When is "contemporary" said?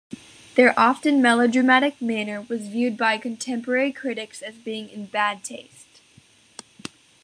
3.19-3.91